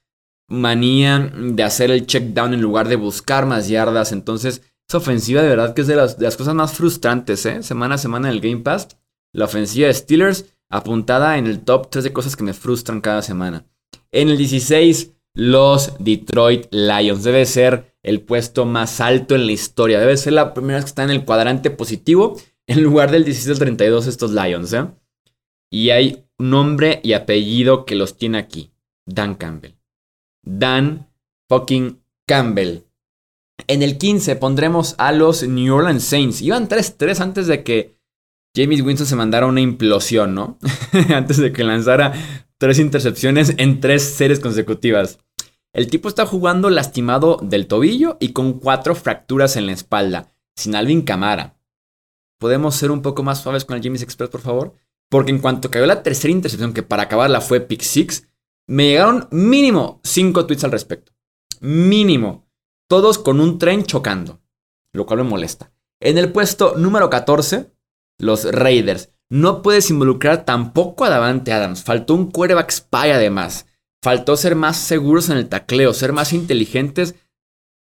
manía 0.49 1.31
de 1.35 1.63
hacer 1.63 1.91
el 1.91 2.05
check 2.05 2.33
down 2.33 2.53
en 2.53 2.61
lugar 2.61 2.87
de 2.87 2.95
buscar 2.95 3.45
más 3.45 3.67
yardas. 3.67 4.11
Entonces, 4.11 4.61
esa 4.87 4.97
ofensiva 4.97 5.41
de 5.41 5.49
verdad 5.49 5.73
que 5.73 5.81
es 5.81 5.87
de 5.87 5.95
las, 5.95 6.15
cosas 6.37 6.55
más 6.55 6.73
frustrantes, 6.73 7.45
¿eh? 7.45 7.63
Semana 7.63 7.95
a 7.95 7.97
semana 7.97 8.29
en 8.29 8.35
el 8.35 8.41
Game 8.41 8.63
Pass. 8.63 8.97
La 9.33 9.45
ofensiva 9.45 9.87
de 9.87 9.93
Steelers 9.93 10.45
apuntada 10.69 11.37
en 11.37 11.47
el 11.47 11.61
top 11.61 11.89
3 11.89 12.05
de 12.05 12.13
cosas 12.13 12.35
que 12.35 12.43
me 12.43 12.53
frustran 12.53 13.01
cada 13.01 13.21
semana. 13.21 13.65
En 14.11 14.29
el 14.29 14.37
16, 14.37 15.11
los 15.33 15.93
Detroit 15.99 16.67
Lions. 16.71 17.23
Debe 17.23 17.45
ser 17.45 17.96
el 18.07 18.21
puesto 18.21 18.65
más 18.65 19.01
alto 19.01 19.35
en 19.35 19.45
la 19.45 19.51
historia. 19.51 19.99
Debe 19.99 20.15
ser 20.15 20.33
la 20.33 20.53
primera 20.53 20.77
vez 20.77 20.85
que 20.85 20.89
está 20.89 21.03
en 21.03 21.09
el 21.09 21.25
cuadrante 21.25 21.69
positivo 21.71 22.39
en 22.65 22.81
lugar 22.81 23.11
del 23.11 23.25
16 23.25 23.59
32 23.59 24.07
estos 24.07 24.31
Lions, 24.31 24.71
¿eh? 24.71 24.87
Y 25.69 25.89
hay 25.89 26.23
nombre 26.37 27.01
y 27.03 27.13
apellido 27.13 27.85
que 27.85 27.95
los 27.95 28.17
tiene 28.17 28.37
aquí. 28.37 28.71
Dan 29.05 29.35
Campbell. 29.35 29.73
Dan 30.41 31.11
fucking 31.49 32.01
Campbell. 32.25 32.83
En 33.67 33.83
el 33.83 33.97
15 33.97 34.37
pondremos 34.37 34.95
a 34.97 35.11
los 35.11 35.43
New 35.43 35.75
Orleans 35.75 36.03
Saints. 36.03 36.41
Iban 36.41 36.69
3-3 36.69 37.19
antes 37.19 37.47
de 37.47 37.63
que 37.63 37.97
James 38.55 38.81
Winston 38.81 39.07
se 39.07 39.15
mandara 39.17 39.47
una 39.47 39.59
implosión, 39.59 40.33
¿no? 40.33 40.57
antes 41.13 41.37
de 41.37 41.51
que 41.51 41.65
lanzara 41.65 42.13
tres 42.57 42.79
intercepciones 42.79 43.53
en 43.57 43.81
tres 43.81 44.03
series 44.03 44.39
consecutivas. 44.39 45.19
El 45.73 45.87
tipo 45.87 46.09
está 46.09 46.25
jugando 46.25 46.69
lastimado 46.69 47.39
del 47.41 47.67
tobillo 47.67 48.17
y 48.19 48.33
con 48.33 48.59
cuatro 48.59 48.95
fracturas 48.95 49.55
en 49.55 49.65
la 49.65 49.73
espalda, 49.73 50.31
sin 50.55 50.75
Alvin 50.75 51.03
Camara. 51.03 51.57
¿Podemos 52.39 52.75
ser 52.75 52.91
un 52.91 53.01
poco 53.01 53.23
más 53.23 53.41
suaves 53.41 53.65
con 53.65 53.77
el 53.77 53.83
James 53.83 54.01
Express, 54.01 54.29
por 54.29 54.41
favor? 54.41 54.73
Porque 55.09 55.31
en 55.31 55.39
cuanto 55.39 55.71
cayó 55.71 55.85
la 55.85 56.03
tercera 56.03 56.31
intercepción, 56.31 56.73
que 56.73 56.83
para 56.83 57.03
acabarla 57.03 57.41
fue 57.41 57.61
pick 57.61 57.81
six, 57.81 58.27
me 58.67 58.89
llegaron 58.89 59.27
mínimo 59.31 60.01
cinco 60.03 60.45
tweets 60.45 60.63
al 60.63 60.71
respecto. 60.71 61.13
Mínimo. 61.61 62.47
Todos 62.89 63.17
con 63.17 63.39
un 63.39 63.57
tren 63.57 63.83
chocando. 63.83 64.41
Lo 64.93 65.05
cual 65.05 65.19
me 65.19 65.29
molesta. 65.29 65.71
En 65.99 66.17
el 66.17 66.31
puesto 66.31 66.75
número 66.77 67.09
14, 67.09 67.71
los 68.19 68.43
Raiders. 68.51 69.09
no 69.29 69.61
puedes 69.61 69.89
involucrar 69.89 70.45
tampoco 70.45 71.05
a 71.05 71.09
Davante 71.09 71.53
Adams. 71.53 71.83
Faltó 71.83 72.13
un 72.13 72.31
quarterback 72.31 72.71
spy 72.71 73.11
además. 73.11 73.66
Faltó 74.03 74.37
ser 74.37 74.55
más 74.55 74.77
seguros 74.77 75.29
en 75.29 75.37
el 75.37 75.49
tacleo, 75.49 75.93
ser 75.93 76.13
más 76.13 76.33
inteligentes 76.33 77.15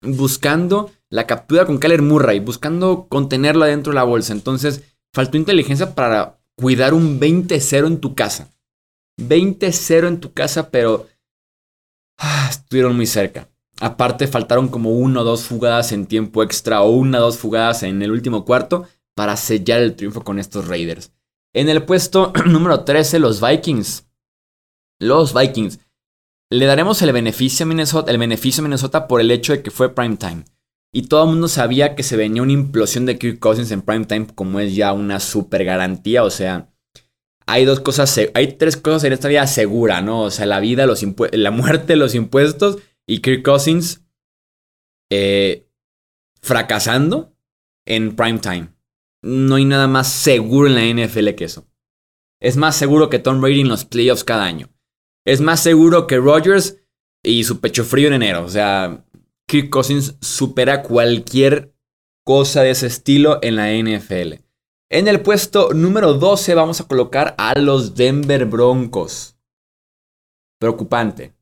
buscando 0.02 0.92
la 1.10 1.28
captura 1.28 1.66
con 1.66 1.80
Kyler 1.80 2.02
Murray, 2.02 2.40
buscando 2.40 3.08
contenerlo 3.10 3.66
dentro 3.66 3.92
de 3.92 3.96
la 3.96 4.04
bolsa. 4.04 4.34
Entonces, 4.34 4.84
faltó 5.14 5.38
inteligencia 5.38 5.96
para 5.96 6.40
cuidar 6.56 6.94
un 6.94 7.20
20-0 7.20 7.88
en 7.88 8.00
tu 8.00 8.16
casa. 8.16 8.50
20-0 9.20 10.08
en 10.08 10.20
tu 10.20 10.34
casa, 10.34 10.70
pero 10.70 11.08
ah, 12.18 12.48
estuvieron 12.50 12.96
muy 12.96 13.08
cerca. 13.08 13.50
Aparte, 13.80 14.28
faltaron 14.28 14.68
como 14.68 14.92
una 14.92 15.22
o 15.22 15.24
dos 15.24 15.48
jugadas 15.48 15.92
en 15.92 16.08
tiempo 16.08 16.44
extra 16.44 16.82
o 16.82 16.92
una 16.92 17.20
o 17.20 17.22
dos 17.22 17.40
jugadas 17.40 17.84
en 17.84 18.02
el 18.02 18.12
último 18.12 18.44
cuarto 18.44 18.88
para 19.16 19.38
sellar 19.38 19.82
el 19.82 19.96
triunfo 19.96 20.24
con 20.24 20.40
estos 20.40 20.68
Raiders. 20.68 21.12
En 21.54 21.70
el 21.70 21.84
puesto 21.84 22.34
número 22.46 22.84
13, 22.84 23.20
los 23.20 23.42
Vikings. 23.42 24.06
Los 25.00 25.34
Vikings. 25.34 25.80
Le 26.50 26.66
daremos 26.66 27.02
el 27.02 27.12
beneficio 27.12 27.66
a 27.66 27.68
Minnesota, 27.68 28.10
el 28.10 28.18
beneficio 28.18 28.62
a 28.62 28.64
Minnesota 28.64 29.08
por 29.08 29.20
el 29.20 29.32
hecho 29.32 29.52
de 29.52 29.62
que 29.62 29.72
fue 29.72 29.94
prime 29.94 30.16
time. 30.16 30.46
Y 30.94 31.04
todo 31.04 31.24
el 31.24 31.32
mundo 31.32 31.50
sabía 31.50 31.94
que 31.94 32.04
se 32.04 32.16
venía 32.16 32.42
una 32.42 32.54
implosión 32.54 33.06
de 33.06 33.20
Kirk 33.20 33.40
Cousins 33.40 33.72
en 33.72 33.82
prime 33.82 34.06
time, 34.06 34.28
como 34.34 34.62
es 34.62 34.74
ya 34.74 34.94
una 34.94 35.20
super 35.20 35.66
garantía. 35.66 36.24
O 36.24 36.30
sea, 36.30 36.74
hay 37.46 37.66
dos 37.66 37.82
cosas, 37.82 38.18
hay 38.34 38.54
tres 38.54 38.78
cosas 38.78 39.04
en 39.04 39.14
esta 39.14 39.28
vida 39.28 39.46
segura, 39.46 40.02
¿no? 40.02 40.22
O 40.22 40.32
sea, 40.32 40.46
la 40.46 40.62
vida, 40.62 40.86
los 40.86 41.06
la 41.34 41.52
muerte, 41.52 41.98
los 41.98 42.16
impuestos 42.16 42.78
y 43.06 43.20
Kirk 43.20 43.44
Cousins 43.44 44.06
eh, 45.10 45.68
fracasando 46.42 47.36
en 47.86 48.16
prime 48.16 48.40
time. 48.40 48.70
No 49.22 49.56
hay 49.56 49.66
nada 49.66 49.88
más 49.88 50.10
seguro 50.10 50.70
en 50.70 50.76
la 50.76 51.06
NFL 51.08 51.32
que 51.32 51.44
eso. 51.44 51.68
Es 52.40 52.56
más 52.56 52.78
seguro 52.78 53.10
que 53.10 53.20
Tom 53.20 53.42
Brady 53.42 53.62
en 53.62 53.68
los 53.68 53.84
playoffs 53.84 54.24
cada 54.24 54.46
año 54.46 54.70
es 55.28 55.42
más 55.42 55.62
seguro 55.62 56.08
que 56.08 56.18
Rodgers 56.18 56.78
y 57.22 57.44
su 57.44 57.60
pecho 57.60 57.84
frío 57.84 58.08
en 58.08 58.14
enero. 58.14 58.46
O 58.46 58.50
sea, 58.50 59.06
Kirk 59.46 59.70
Cousins 59.70 60.16
supera 60.22 60.84
cualquier 60.84 61.76
cosa 62.24 62.62
de 62.62 62.70
ese 62.70 62.88
estilo 62.88 63.40
en 63.42 63.58
la 63.58 63.74
NFL. 63.74 64.42
En 64.90 65.10
el 65.10 65.20
puesto 65.20 65.74
número 65.74 66.14
12 66.14 66.56
vamos 66.56 66.80
a 66.80 66.88
colocar 66.88 67.36
a 67.38 67.60
los 67.60 67.96
Denver 67.96 68.46
Broncos. 68.46 69.38
Preocupante. 70.62 71.34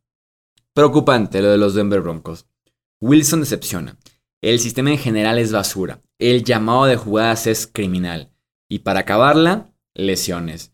Preocupante 0.74 1.44
lo 1.44 1.51
de 1.51 1.60
los 1.60 1.75
Denver 1.75 2.01
Broncos. 2.01 2.48
Wilson 3.01 3.42
decepciona. 3.42 4.00
El 4.42 4.60
sistema 4.60 4.89
en 4.89 4.98
general 4.98 5.38
es 5.38 5.51
basura. 5.51 6.01
El 6.18 6.44
llamado 6.44 6.86
de 6.86 6.96
jugadas 6.96 7.46
es 7.46 7.68
criminal. 7.68 8.32
Y 8.68 8.80
para 8.80 9.01
acabarla, 9.01 9.72
lesiones. 9.94 10.74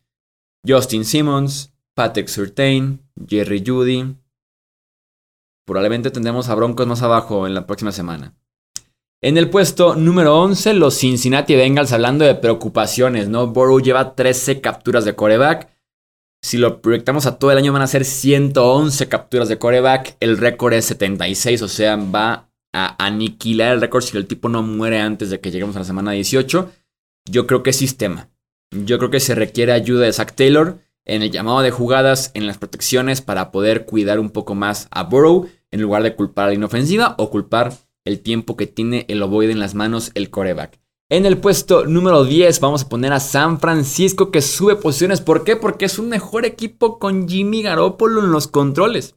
Justin 0.65 1.03
Simmons, 1.03 1.70
Patrick 1.95 2.27
Surtain, 2.27 3.01
Jerry 3.27 3.63
Judy. 3.65 4.15
Probablemente 5.65 6.11
tendremos 6.11 6.49
a 6.49 6.55
Broncos 6.55 6.87
más 6.87 7.01
abajo 7.01 7.47
en 7.47 7.53
la 7.53 7.65
próxima 7.67 7.91
semana. 7.91 8.35
En 9.23 9.37
el 9.37 9.49
puesto 9.49 9.95
número 9.95 10.39
11, 10.41 10.73
los 10.73 10.95
Cincinnati 10.95 11.55
Bengals, 11.55 11.91
hablando 11.91 12.25
de 12.25 12.33
preocupaciones, 12.33 13.29
¿no? 13.29 13.47
Burrow 13.47 13.79
lleva 13.79 14.15
13 14.15 14.61
capturas 14.61 15.05
de 15.05 15.15
coreback. 15.15 15.69
Si 16.43 16.57
lo 16.57 16.81
proyectamos 16.81 17.27
a 17.27 17.37
todo 17.37 17.51
el 17.51 17.59
año 17.59 17.71
van 17.71 17.83
a 17.83 17.87
ser 17.87 18.03
111 18.03 19.07
capturas 19.09 19.47
de 19.47 19.59
coreback. 19.59 20.17
El 20.19 20.39
récord 20.39 20.73
es 20.73 20.85
76, 20.85 21.61
o 21.61 21.67
sea, 21.67 21.97
va 21.97 22.49
a 22.73 23.05
aniquilar 23.05 23.73
el 23.73 23.81
récord 23.81 24.01
si 24.01 24.17
el 24.17 24.25
tipo 24.25 24.49
no 24.49 24.63
muere 24.63 24.99
antes 24.99 25.29
de 25.29 25.39
que 25.39 25.51
lleguemos 25.51 25.75
a 25.75 25.79
la 25.79 25.85
semana 25.85 26.11
18. 26.13 26.71
Yo 27.29 27.45
creo 27.45 27.61
que 27.61 27.69
es 27.69 27.77
sistema. 27.77 28.29
Yo 28.71 28.97
creo 28.97 29.11
que 29.11 29.19
se 29.19 29.35
requiere 29.35 29.71
ayuda 29.71 30.05
de 30.05 30.13
Zach 30.13 30.33
Taylor 30.33 30.79
en 31.11 31.23
el 31.23 31.31
llamado 31.31 31.59
de 31.59 31.71
jugadas, 31.71 32.31
en 32.35 32.47
las 32.47 32.57
protecciones 32.57 33.19
para 33.19 33.51
poder 33.51 33.85
cuidar 33.85 34.17
un 34.17 34.29
poco 34.29 34.55
más 34.55 34.87
a 34.91 35.03
Burrow 35.03 35.49
en 35.69 35.81
lugar 35.81 36.03
de 36.03 36.15
culpar 36.15 36.45
a 36.45 36.47
la 36.49 36.53
inofensiva 36.53 37.15
o 37.17 37.29
culpar 37.29 37.73
el 38.05 38.21
tiempo 38.21 38.55
que 38.55 38.65
tiene 38.65 39.05
el 39.09 39.21
ovoide 39.21 39.51
en 39.51 39.59
las 39.59 39.75
manos 39.75 40.11
el 40.15 40.29
coreback. 40.29 40.79
En 41.09 41.25
el 41.25 41.37
puesto 41.37 41.85
número 41.85 42.23
10 42.23 42.61
vamos 42.61 42.83
a 42.83 42.89
poner 42.89 43.11
a 43.11 43.19
San 43.19 43.59
Francisco 43.59 44.31
que 44.31 44.41
sube 44.41 44.77
posiciones. 44.77 45.19
¿Por 45.19 45.43
qué? 45.43 45.57
Porque 45.57 45.83
es 45.83 45.99
un 45.99 46.07
mejor 46.07 46.45
equipo 46.45 46.97
con 46.97 47.27
Jimmy 47.27 47.61
Garoppolo 47.61 48.21
en 48.21 48.31
los 48.31 48.47
controles. 48.47 49.15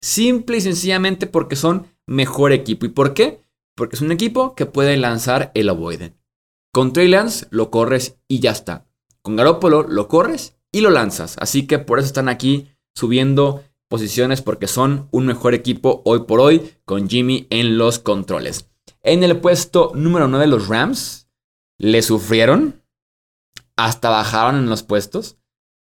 Simple 0.00 0.56
y 0.56 0.60
sencillamente 0.62 1.26
porque 1.26 1.54
son 1.54 1.86
mejor 2.06 2.52
equipo. 2.52 2.86
¿Y 2.86 2.88
por 2.88 3.12
qué? 3.12 3.42
Porque 3.76 3.96
es 3.96 4.00
un 4.00 4.10
equipo 4.10 4.54
que 4.54 4.64
puede 4.64 4.96
lanzar 4.96 5.52
el 5.54 5.68
ovoide. 5.68 6.14
Con 6.72 6.94
Trey 6.94 7.08
Lance 7.08 7.46
lo 7.50 7.70
corres 7.70 8.16
y 8.26 8.40
ya 8.40 8.52
está. 8.52 8.86
Con 9.20 9.36
Garoppolo 9.36 9.82
lo 9.82 10.08
corres 10.08 10.56
y 10.72 10.80
lo 10.80 10.90
lanzas. 10.90 11.36
Así 11.38 11.66
que 11.66 11.78
por 11.78 11.98
eso 11.98 12.06
están 12.06 12.28
aquí 12.28 12.68
subiendo 12.94 13.64
posiciones 13.88 14.40
porque 14.40 14.68
son 14.68 15.08
un 15.10 15.26
mejor 15.26 15.54
equipo 15.54 16.02
hoy 16.04 16.20
por 16.20 16.40
hoy 16.40 16.74
con 16.84 17.08
Jimmy 17.08 17.46
en 17.50 17.76
los 17.76 17.98
controles. 17.98 18.68
En 19.02 19.24
el 19.24 19.40
puesto 19.40 19.92
número 19.94 20.28
9 20.28 20.46
los 20.46 20.68
Rams 20.68 21.28
le 21.78 22.02
sufrieron, 22.02 22.82
hasta 23.76 24.10
bajaron 24.10 24.56
en 24.56 24.70
los 24.70 24.82
puestos. 24.82 25.38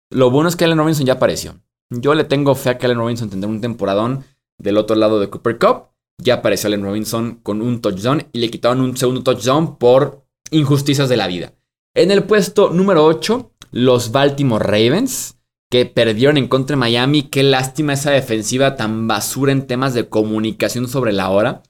Lo 0.10 0.32
bueno 0.32 0.50
es 0.50 0.56
que 0.56 0.64
Allen 0.64 0.78
Robinson 0.78 1.06
ya 1.06 1.14
apareció. 1.14 1.62
Yo 1.90 2.16
le 2.16 2.24
tengo 2.24 2.56
fe 2.56 2.70
a 2.70 2.78
que 2.78 2.86
Allen 2.86 2.98
Robinson 2.98 3.30
tendrá 3.30 3.50
un 3.50 3.62
temporadón 3.62 4.24
del 4.58 4.78
otro 4.78 4.96
lado 4.96 5.20
de 5.20 5.30
Cooper 5.30 5.60
Cup. 5.60 5.90
Ya 6.18 6.36
apareció 6.36 6.68
Allen 6.68 6.84
Robinson 6.84 7.36
con 7.44 7.62
un 7.62 7.82
touchdown 7.82 8.28
y 8.32 8.40
le 8.40 8.50
quitaron 8.50 8.82
un 8.82 8.96
segundo 8.96 9.24
touchdown 9.24 9.78
por 9.78 10.26
injusticias 10.52 11.10
de 11.10 11.18
la 11.18 11.28
vida. 11.28 11.54
En 11.94 12.12
el 12.12 12.24
puesto 12.24 12.70
número 12.70 13.06
8 13.06 13.52
los 13.72 14.12
Baltimore 14.12 14.63
Ravens, 14.63 15.38
que 15.70 15.86
perdieron 15.86 16.38
en 16.38 16.48
contra 16.48 16.75
de 16.75 16.80
Miami. 16.80 17.24
Qué 17.24 17.44
lástima 17.44 17.94
esa 17.94 18.12
defensiva 18.12 18.75
tan 18.75 19.08
basura 19.08 19.51
en 19.51 19.68
temas 19.68 19.94
de 19.94 20.10
comunicación 20.10 20.88
sobre 20.88 21.13
la 21.13 21.30
hora. 21.30 21.63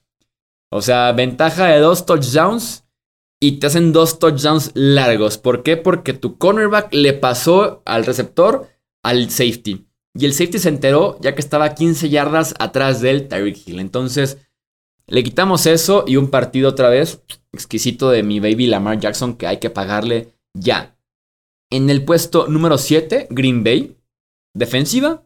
O 0.72 0.81
sea, 0.81 1.12
ventaja 1.12 1.67
de 1.67 1.79
dos 1.79 2.05
touchdowns 2.05 2.86
y 3.39 3.53
te 3.53 3.67
hacen 3.67 3.93
dos 3.93 4.20
touchdowns 4.20 4.72
largos. 4.74 5.38
¿Por 5.38 5.63
qué? 5.63 5.77
Porque 5.77 6.13
tu 6.13 6.38
cornerback 6.38 6.93
le 6.93 7.13
pasó 7.13 7.81
al 7.86 8.05
receptor 8.05 8.70
al 9.03 9.29
safety. 9.29 9.88
Y 10.13 10.25
el 10.25 10.34
safety 10.34 10.60
se 10.60 10.70
enteró 10.70 11.17
ya 11.22 11.36
que 11.36 11.41
estaba 11.41 11.74
15 11.74 12.10
yardas 12.10 12.53
atrás 12.60 13.01
del 13.01 13.27
Tyreek 13.27 13.67
Hill. 13.67 13.79
Entonces, 13.79 14.38
le 15.08 15.24
quitamos 15.24 15.65
eso 15.65 16.05
y 16.08 16.17
un 16.17 16.29
partido 16.29 16.70
otra 16.70 16.89
vez 16.89 17.22
exquisito 17.51 18.10
de 18.10 18.24
mi 18.24 18.39
baby 18.39 18.67
Lamar 18.67 19.00
Jackson 19.00 19.36
que 19.36 19.48
hay 19.48 19.58
que 19.58 19.70
pagarle 19.70 20.34
ya. 20.53 20.96
En 21.71 21.89
el 21.89 22.03
puesto 22.03 22.47
número 22.47 22.77
7, 22.77 23.27
Green 23.29 23.63
Bay, 23.63 23.97
defensiva 24.53 25.23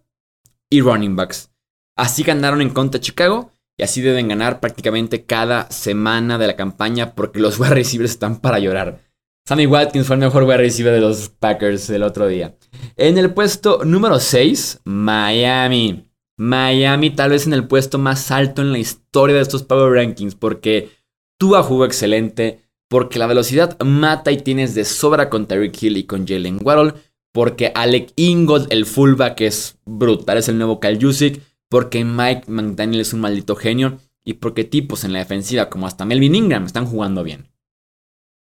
y 0.70 0.80
running 0.80 1.16
backs. 1.16 1.52
Así 1.98 2.22
ganaron 2.22 2.62
en 2.62 2.70
contra 2.70 3.00
de 3.00 3.04
Chicago 3.04 3.52
y 3.78 3.84
así 3.84 4.02
deben 4.02 4.28
ganar 4.28 4.60
prácticamente 4.60 5.26
cada 5.26 5.72
semana 5.72 6.38
de 6.38 6.46
la 6.46 6.56
campaña 6.56 7.16
porque 7.16 7.40
los 7.40 7.60
wide 7.60 7.74
receivers 7.74 8.12
están 8.12 8.42
para 8.42 8.60
llorar. 8.60 9.02
Sammy 9.48 9.66
Watkins 9.66 10.06
fue 10.06 10.18
el 10.18 10.20
mejor 10.20 10.44
wide 10.44 10.58
receiver 10.58 10.94
de 10.94 11.02
los 11.02 11.30
Packers 11.30 11.90
el 11.90 12.04
otro 12.04 12.28
día. 12.28 12.56
En 12.96 13.18
el 13.18 13.34
puesto 13.34 13.84
número 13.84 14.20
6, 14.20 14.82
Miami. 14.86 16.12
Miami 16.38 17.10
tal 17.10 17.32
vez 17.32 17.48
en 17.48 17.54
el 17.54 17.68
puesto 17.68 17.98
más 17.98 18.30
alto 18.30 18.62
en 18.62 18.72
la 18.72 18.78
historia 18.78 19.36
de 19.36 19.42
estos 19.42 19.64
Power 19.64 19.94
Rankings 19.94 20.36
porque 20.36 20.92
Tua 21.40 21.64
jugó 21.64 21.86
excelente, 21.86 22.65
porque 22.90 23.20
la 23.20 23.28
velocidad 23.28 23.80
mata 23.84 24.32
y 24.32 24.38
tienes 24.38 24.76
de 24.76 24.86
sobra 24.86 25.30
con 25.30 25.48
Tyreek 25.48 25.82
Hill 25.82 25.98
y 25.98 26.04
con 26.06 26.28
Jalen 26.28 26.60
Waddle, 26.62 26.94
porque 27.32 27.72
Alec 27.74 28.14
Ingold, 28.16 28.68
el 28.72 28.86
fullback, 28.86 29.42
es 29.42 29.78
brutal, 29.86 30.38
es 30.38 30.48
el 30.48 30.58
nuevo 30.58 30.80
Kyle 30.80 31.00
Jusic, 31.02 31.42
porque 31.70 32.06
Mike 32.06 32.44
McDaniel 32.48 33.02
es 33.02 33.14
un 33.14 33.22
maldito 33.22 33.56
genio, 33.56 34.00
y 34.24 34.36
porque 34.36 34.64
tipos 34.64 35.04
en 35.04 35.14
la 35.14 35.20
defensiva 35.20 35.70
como 35.70 35.88
hasta 35.88 36.06
Melvin 36.06 36.36
Ingram 36.36 36.66
están 36.66 36.86
jugando 36.86 37.24
bien. 37.24 37.52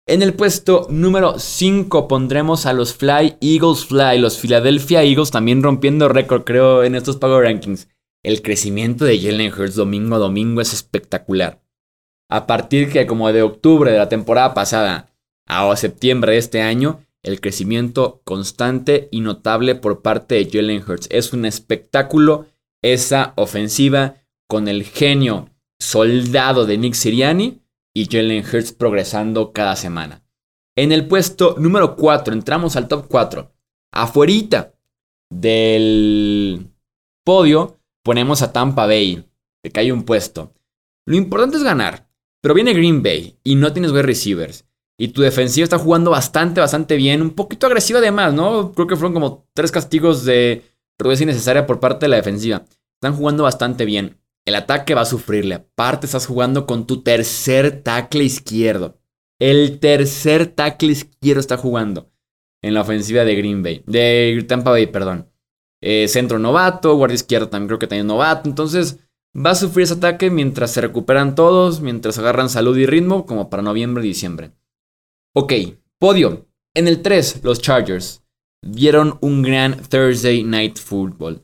En 0.07 0.21
el 0.21 0.35
puesto 0.35 0.85
número 0.91 1.39
5 1.39 2.07
pondremos 2.07 2.67
a 2.67 2.73
los 2.73 2.93
Fly 2.93 3.37
Eagles 3.41 3.85
Fly, 3.85 4.19
los 4.19 4.37
Philadelphia 4.37 5.03
Eagles 5.03 5.31
también 5.31 5.63
rompiendo 5.63 6.07
récord 6.07 6.43
creo 6.43 6.83
en 6.83 6.93
estos 6.93 7.17
Power 7.17 7.43
Rankings. 7.43 7.87
El 8.21 8.43
crecimiento 8.43 9.05
de 9.05 9.19
Jalen 9.19 9.51
Hurts 9.51 9.73
domingo 9.73 10.15
a 10.15 10.19
domingo 10.19 10.61
es 10.61 10.73
espectacular 10.73 11.64
a 12.29 12.47
partir 12.47 12.91
que 12.91 13.05
como 13.05 13.31
de 13.31 13.41
octubre 13.41 13.91
de 13.91 13.97
la 13.97 14.09
temporada 14.09 14.53
pasada 14.53 15.11
a 15.47 15.75
septiembre 15.75 16.33
de 16.33 16.37
este 16.39 16.61
año, 16.61 17.01
el 17.23 17.41
crecimiento 17.41 18.21
constante 18.23 19.09
y 19.11 19.21
notable 19.21 19.75
por 19.75 20.01
parte 20.01 20.35
de 20.35 20.49
Jalen 20.49 20.83
Hurts. 20.87 21.07
Es 21.11 21.33
un 21.33 21.45
espectáculo 21.45 22.45
esa 22.83 23.33
ofensiva 23.35 24.15
con 24.47 24.67
el 24.67 24.83
genio 24.83 25.49
soldado 25.79 26.65
de 26.65 26.77
Nick 26.77 26.93
Siriani 26.93 27.61
y 27.93 28.05
Jalen 28.05 28.43
Hurts 28.45 28.73
progresando 28.73 29.53
cada 29.53 29.75
semana. 29.75 30.23
En 30.75 30.91
el 30.91 31.07
puesto 31.07 31.55
número 31.57 31.95
4, 31.95 32.33
entramos 32.33 32.75
al 32.75 32.87
top 32.87 33.07
4. 33.07 33.51
Afuerita 33.91 34.73
del 35.31 36.69
podio 37.23 37.79
ponemos 38.03 38.41
a 38.41 38.53
Tampa 38.53 38.85
Bay, 38.85 39.25
que 39.63 39.71
cae 39.71 39.91
un 39.91 40.03
puesto. 40.03 40.53
Lo 41.07 41.15
importante 41.15 41.57
es 41.57 41.63
ganar. 41.63 42.04
Pero 42.45 42.53
viene 42.53 42.75
Green 42.75 43.01
Bay 43.01 43.39
y 43.43 43.55
no 43.55 43.73
tienes 43.73 43.91
wide 43.91 44.03
receivers. 44.03 44.65
Y 44.99 45.07
tu 45.07 45.23
defensiva 45.23 45.63
está 45.63 45.79
jugando 45.79 46.11
bastante, 46.11 46.61
bastante 46.61 46.95
bien. 46.95 47.23
Un 47.23 47.31
poquito 47.31 47.65
agresiva 47.65 47.97
además, 47.97 48.35
¿no? 48.35 48.71
Creo 48.71 48.85
que 48.85 48.95
fueron 48.95 49.15
como 49.15 49.47
tres 49.55 49.71
castigos 49.71 50.25
de 50.25 50.61
rudeza 50.99 51.23
innecesaria 51.23 51.65
por 51.65 51.79
parte 51.79 52.05
de 52.05 52.09
la 52.11 52.17
defensiva. 52.17 52.63
Están 53.01 53.17
jugando 53.17 53.41
bastante 53.41 53.83
bien. 53.83 54.19
El 54.45 54.53
ataque 54.53 54.93
va 54.93 55.01
a 55.01 55.05
sufrirle. 55.05 55.55
Aparte, 55.55 56.05
estás 56.05 56.27
jugando 56.27 56.67
con 56.67 56.85
tu 56.85 57.01
tercer 57.01 57.81
tackle 57.81 58.23
izquierdo. 58.23 58.99
El 59.39 59.79
tercer 59.79 60.45
tackle 60.45 60.91
izquierdo 60.91 61.39
está 61.39 61.57
jugando 61.57 62.11
en 62.61 62.75
la 62.75 62.81
ofensiva 62.81 63.25
de 63.25 63.35
Green 63.37 63.63
Bay. 63.63 63.81
De 63.87 64.45
Tampa 64.47 64.69
Bay, 64.69 64.85
perdón. 64.85 65.31
Eh, 65.81 66.07
centro 66.07 66.37
novato, 66.37 66.95
guardia 66.95 67.15
izquierdo 67.15 67.49
también 67.49 67.69
creo 67.69 67.79
que 67.79 67.87
también 67.87 68.05
novato. 68.05 68.47
Entonces, 68.47 68.99
va 69.35 69.51
a 69.51 69.55
sufrir 69.55 69.83
ese 69.83 69.95
ataque 69.95 70.29
mientras 70.29 70.71
se 70.71 70.81
recuperan 70.81 71.35
todos, 71.35 71.81
mientras 71.81 72.17
agarran 72.17 72.49
salud 72.49 72.77
y 72.77 72.85
ritmo, 72.85 73.25
como 73.25 73.49
para 73.49 73.63
noviembre 73.63 74.05
y 74.05 74.09
diciembre. 74.09 74.51
Ok, 75.33 75.53
podio. 75.99 76.47
En 76.73 76.87
el 76.87 77.01
3, 77.01 77.41
los 77.43 77.61
Chargers 77.61 78.23
dieron 78.61 79.17
un 79.21 79.41
gran 79.41 79.81
Thursday 79.81 80.43
Night 80.43 80.77
Football. 80.77 81.41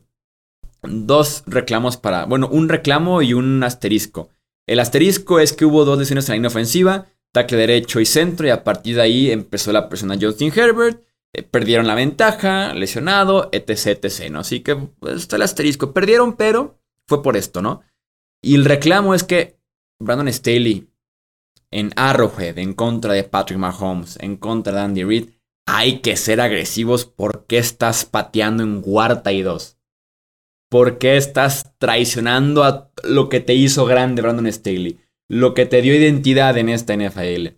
Dos 0.82 1.44
reclamos 1.46 1.96
para, 1.96 2.24
bueno, 2.24 2.48
un 2.50 2.68
reclamo 2.68 3.22
y 3.22 3.34
un 3.34 3.62
asterisco. 3.62 4.30
El 4.66 4.80
asterisco 4.80 5.38
es 5.38 5.52
que 5.52 5.64
hubo 5.64 5.84
dos 5.84 5.98
lesiones 5.98 6.28
en 6.28 6.32
la 6.32 6.36
línea 6.36 6.48
ofensiva, 6.48 7.06
tackle 7.32 7.58
derecho 7.58 8.00
y 8.00 8.06
centro, 8.06 8.46
y 8.46 8.50
a 8.50 8.64
partir 8.64 8.96
de 8.96 9.02
ahí 9.02 9.30
empezó 9.30 9.72
la 9.72 9.88
presión 9.88 10.10
a 10.12 10.18
Justin 10.20 10.52
Herbert. 10.54 11.02
Eh, 11.34 11.42
perdieron 11.42 11.86
la 11.86 11.94
ventaja, 11.94 12.74
lesionado, 12.74 13.48
etc, 13.52 14.04
etc, 14.04 14.30
¿no? 14.30 14.40
Así 14.40 14.60
que 14.60 14.76
pues, 14.76 15.14
está 15.16 15.36
el 15.36 15.42
asterisco. 15.42 15.92
Perdieron, 15.92 16.36
pero 16.36 16.81
fue 17.12 17.22
por 17.22 17.36
esto, 17.36 17.60
¿no? 17.60 17.82
Y 18.42 18.54
el 18.54 18.64
reclamo 18.64 19.14
es 19.14 19.22
que 19.22 19.58
Brandon 20.00 20.32
Staley 20.32 20.88
en 21.70 21.92
Arrowhead 21.94 22.56
en 22.58 22.72
contra 22.72 23.12
de 23.12 23.24
Patrick 23.24 23.58
Mahomes, 23.58 24.18
en 24.20 24.38
contra 24.38 24.72
de 24.72 24.80
Andy 24.80 25.04
Reid, 25.04 25.28
hay 25.66 26.00
que 26.00 26.16
ser 26.16 26.40
agresivos 26.40 27.04
porque 27.04 27.58
estás 27.58 28.06
pateando 28.06 28.62
en 28.62 28.80
cuarta 28.80 29.30
y 29.32 29.42
dos. 29.42 29.76
¿Por 30.70 30.96
qué 30.96 31.18
estás 31.18 31.74
traicionando 31.76 32.64
a 32.64 32.90
lo 33.04 33.28
que 33.28 33.40
te 33.40 33.52
hizo 33.52 33.84
grande 33.84 34.22
Brandon 34.22 34.50
Staley? 34.50 35.00
Lo 35.28 35.52
que 35.52 35.66
te 35.66 35.82
dio 35.82 35.94
identidad 35.94 36.56
en 36.56 36.70
esta 36.70 36.96
NFL. 36.96 37.48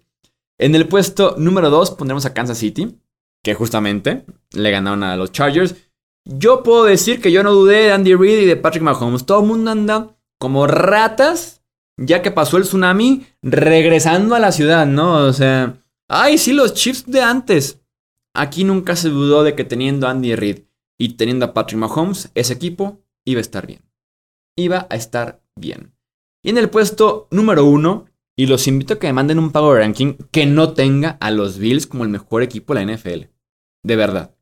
En 0.58 0.74
el 0.74 0.88
puesto 0.88 1.36
número 1.38 1.70
2 1.70 1.92
pondremos 1.92 2.26
a 2.26 2.34
Kansas 2.34 2.58
City, 2.58 2.98
que 3.44 3.54
justamente 3.54 4.24
le 4.52 4.70
ganaron 4.72 5.04
a 5.04 5.16
los 5.16 5.30
Chargers. 5.30 5.76
Yo 6.24 6.62
puedo 6.62 6.84
decir 6.84 7.20
que 7.20 7.32
yo 7.32 7.42
no 7.42 7.52
dudé 7.52 7.84
de 7.84 7.92
Andy 7.92 8.14
Reid 8.14 8.40
y 8.40 8.46
de 8.46 8.56
Patrick 8.56 8.82
Mahomes. 8.82 9.26
Todo 9.26 9.40
el 9.40 9.46
mundo 9.46 9.70
anda 9.70 10.16
como 10.38 10.66
ratas 10.66 11.64
ya 11.96 12.22
que 12.22 12.30
pasó 12.30 12.56
el 12.56 12.64
tsunami, 12.64 13.26
regresando 13.42 14.34
a 14.34 14.40
la 14.40 14.52
ciudad, 14.52 14.86
¿no? 14.86 15.26
O 15.26 15.32
sea, 15.32 15.82
ay, 16.08 16.38
sí, 16.38 16.52
los 16.52 16.74
Chiefs 16.74 17.06
de 17.06 17.22
antes. 17.22 17.80
Aquí 18.34 18.64
nunca 18.64 18.96
se 18.96 19.10
dudó 19.10 19.44
de 19.44 19.54
que 19.54 19.64
teniendo 19.64 20.06
a 20.06 20.10
Andy 20.10 20.34
Reid 20.34 20.62
y 20.98 21.10
teniendo 21.10 21.46
a 21.46 21.54
Patrick 21.54 21.78
Mahomes, 21.78 22.30
ese 22.34 22.52
equipo 22.52 23.00
iba 23.24 23.38
a 23.38 23.42
estar 23.42 23.66
bien. 23.66 23.82
Iba 24.56 24.86
a 24.90 24.96
estar 24.96 25.42
bien. 25.56 25.94
Y 26.42 26.50
en 26.50 26.58
el 26.58 26.68
puesto 26.68 27.28
número 27.30 27.64
uno, 27.64 28.06
y 28.36 28.46
los 28.46 28.66
invito 28.66 28.94
a 28.94 28.98
que 28.98 29.06
me 29.06 29.12
manden 29.12 29.38
un 29.38 29.52
pago 29.52 29.74
ranking 29.74 30.14
que 30.32 30.46
no 30.46 30.72
tenga 30.72 31.10
a 31.20 31.30
los 31.30 31.58
Bills 31.58 31.86
como 31.86 32.02
el 32.02 32.10
mejor 32.10 32.42
equipo 32.42 32.74
de 32.74 32.84
la 32.84 32.92
NFL. 32.92 33.30
De 33.84 33.96
verdad. 33.96 34.33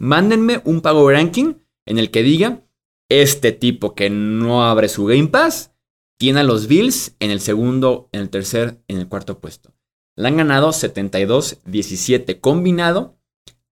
Mándenme 0.00 0.62
un 0.64 0.80
pago 0.80 1.10
ranking 1.10 1.56
en 1.84 1.98
el 1.98 2.10
que 2.10 2.22
diga, 2.22 2.62
este 3.10 3.52
tipo 3.52 3.94
que 3.94 4.08
no 4.08 4.64
abre 4.64 4.88
su 4.88 5.04
Game 5.04 5.28
Pass 5.28 5.74
tiene 6.18 6.40
a 6.40 6.44
los 6.44 6.68
Bills 6.68 7.16
en 7.20 7.30
el 7.30 7.40
segundo, 7.40 8.08
en 8.12 8.22
el 8.22 8.30
tercer, 8.30 8.82
en 8.88 8.96
el 8.96 9.08
cuarto 9.08 9.40
puesto. 9.40 9.74
Le 10.16 10.28
han 10.28 10.38
ganado 10.38 10.70
72-17 10.70 12.40
combinado 12.40 13.18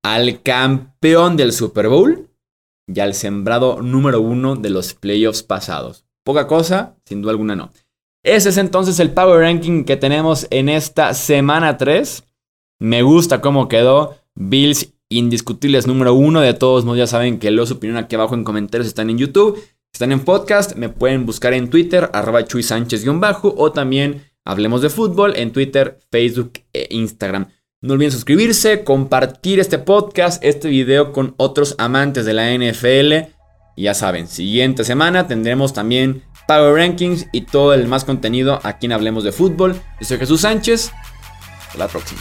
al 0.02 0.42
campeón 0.42 1.38
del 1.38 1.52
Super 1.52 1.88
Bowl 1.88 2.28
y 2.86 3.00
al 3.00 3.14
sembrado 3.14 3.80
número 3.80 4.20
uno 4.20 4.54
de 4.54 4.68
los 4.68 4.92
playoffs 4.92 5.42
pasados. 5.42 6.04
Poca 6.24 6.46
cosa, 6.46 6.94
sin 7.06 7.22
duda 7.22 7.32
alguna 7.32 7.56
no. 7.56 7.70
Ese 8.22 8.50
es 8.50 8.58
entonces 8.58 9.00
el 9.00 9.12
Power 9.12 9.40
Ranking 9.40 9.84
que 9.84 9.96
tenemos 9.96 10.46
en 10.50 10.68
esta 10.68 11.14
semana 11.14 11.78
3. 11.78 12.22
Me 12.80 13.00
gusta 13.00 13.40
cómo 13.40 13.66
quedó. 13.68 14.18
Bills 14.34 14.92
indiscutibles 15.08 15.86
número 15.86 16.14
uno. 16.14 16.40
De 16.40 16.54
todos 16.54 16.84
modos, 16.84 16.98
ya 16.98 17.06
saben 17.06 17.38
que 17.38 17.50
leo 17.50 17.66
su 17.66 17.74
opinión 17.74 17.98
aquí 17.98 18.14
abajo 18.14 18.34
en 18.34 18.44
comentarios. 18.44 18.86
Están 18.86 19.10
en 19.10 19.18
YouTube 19.18 19.60
están 19.92 20.12
en 20.12 20.20
podcast, 20.20 20.76
me 20.76 20.88
pueden 20.88 21.26
buscar 21.26 21.54
en 21.54 21.70
Twitter, 21.70 22.08
arroba 22.12 22.44
Chuy 22.44 22.62
Sánchez-bajo, 22.62 23.54
o 23.56 23.72
también 23.72 24.30
Hablemos 24.44 24.80
de 24.80 24.90
Fútbol 24.90 25.34
en 25.36 25.52
Twitter, 25.52 25.98
Facebook 26.10 26.52
e 26.72 26.86
Instagram. 26.90 27.48
No 27.82 27.94
olviden 27.94 28.12
suscribirse, 28.12 28.84
compartir 28.84 29.60
este 29.60 29.78
podcast, 29.78 30.42
este 30.44 30.68
video 30.68 31.12
con 31.12 31.34
otros 31.36 31.74
amantes 31.78 32.24
de 32.24 32.32
la 32.32 32.50
NFL. 32.56 33.30
Y 33.76 33.82
ya 33.82 33.94
saben, 33.94 34.26
siguiente 34.28 34.84
semana 34.84 35.26
tendremos 35.26 35.74
también 35.74 36.22
Power 36.46 36.74
Rankings 36.74 37.26
y 37.32 37.42
todo 37.42 37.74
el 37.74 37.88
más 37.88 38.04
contenido 38.04 38.60
aquí 38.62 38.86
en 38.86 38.92
Hablemos 38.92 39.24
de 39.24 39.32
Fútbol. 39.32 39.74
Yo 40.00 40.06
soy 40.06 40.18
Jesús 40.18 40.42
Sánchez. 40.42 40.92
Hasta 41.66 41.78
la 41.78 41.88
próxima. 41.88 42.20